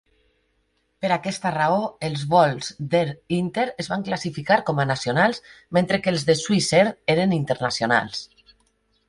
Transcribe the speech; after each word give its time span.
Per 1.05 1.09
aquesta 1.15 1.49
raó, 1.55 1.83
els 2.09 2.23
vols 2.31 2.69
d'Air 2.93 3.09
Inter 3.41 3.67
es 3.85 3.91
van 3.93 4.07
classificar 4.09 4.59
com 4.71 4.83
a 4.85 4.87
nacionals 4.93 5.45
mentre 5.79 6.01
que 6.07 6.13
els 6.15 6.27
de 6.33 6.39
Swissair 6.43 6.91
eren 7.17 7.39
internacionals. 7.41 8.27